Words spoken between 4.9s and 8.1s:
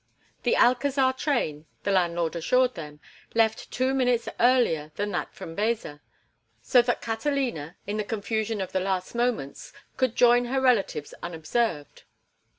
than that for Baeza, so that Catalina, in the